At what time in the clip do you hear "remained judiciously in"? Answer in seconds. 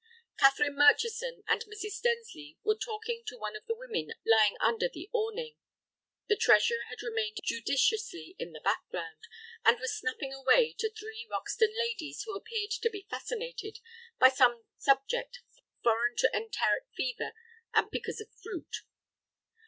7.03-8.51